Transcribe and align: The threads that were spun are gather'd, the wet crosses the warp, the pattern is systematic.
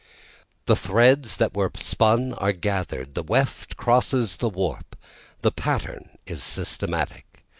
The 0.65 0.75
threads 0.75 1.37
that 1.37 1.53
were 1.53 1.69
spun 1.75 2.33
are 2.33 2.53
gather'd, 2.53 3.13
the 3.13 3.21
wet 3.21 3.77
crosses 3.77 4.37
the 4.37 4.49
warp, 4.49 4.95
the 5.41 5.51
pattern 5.51 6.09
is 6.25 6.43
systematic. 6.43 7.45